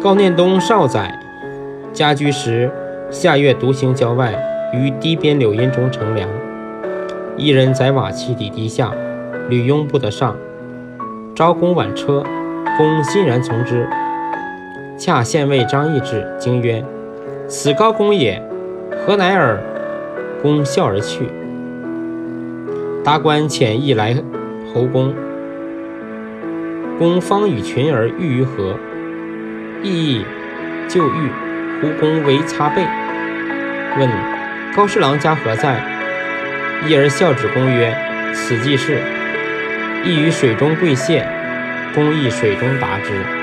[0.00, 1.18] 高念东少宰，
[1.92, 2.70] 家居时
[3.10, 4.32] 夏月独行郊外，
[4.72, 6.28] 于堤边柳荫中乘凉。
[7.36, 8.92] 一人载瓦器底低下，
[9.48, 10.36] 吕雍不得上。
[11.34, 12.22] 招公挽车，
[12.76, 13.88] 公欣然从之。
[14.96, 16.84] 恰县尉张易至，惊曰
[17.48, 18.40] ：“此高公也，
[19.04, 19.60] 何乃尔？”
[20.40, 21.28] 公笑而去。
[23.02, 24.14] 达官遣意来
[24.72, 25.12] 侯公，
[27.00, 28.76] 公方与群儿寓于河，
[29.82, 30.24] 意
[30.88, 31.30] 就欲，
[31.80, 32.82] 胡公为擦背，
[33.98, 34.08] 问
[34.74, 35.80] 高侍郎家何在？
[36.86, 37.96] 一儿笑指公曰
[38.34, 39.00] ：“此即是。”
[40.04, 41.26] 亦于水中跪谢，
[41.94, 43.37] 公亦水中答之。